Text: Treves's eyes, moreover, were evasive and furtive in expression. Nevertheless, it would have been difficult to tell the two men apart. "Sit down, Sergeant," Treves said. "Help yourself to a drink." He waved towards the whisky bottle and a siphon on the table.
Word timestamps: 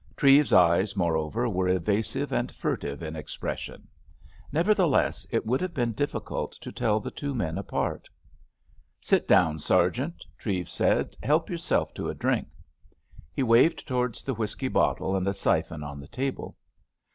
Treves's 0.17 0.51
eyes, 0.51 0.95
moreover, 0.95 1.47
were 1.47 1.69
evasive 1.69 2.31
and 2.31 2.51
furtive 2.51 3.03
in 3.03 3.15
expression. 3.15 3.87
Nevertheless, 4.51 5.27
it 5.29 5.45
would 5.45 5.61
have 5.61 5.75
been 5.75 5.91
difficult 5.91 6.53
to 6.53 6.71
tell 6.71 6.99
the 6.99 7.11
two 7.11 7.35
men 7.35 7.55
apart. 7.59 8.09
"Sit 8.99 9.27
down, 9.27 9.59
Sergeant," 9.59 10.25
Treves 10.39 10.73
said. 10.73 11.15
"Help 11.21 11.51
yourself 11.51 11.93
to 11.93 12.09
a 12.09 12.15
drink." 12.15 12.47
He 13.35 13.43
waved 13.43 13.87
towards 13.87 14.23
the 14.23 14.33
whisky 14.33 14.69
bottle 14.69 15.15
and 15.15 15.27
a 15.27 15.35
siphon 15.35 15.83
on 15.83 15.99
the 15.99 16.07
table. 16.07 16.57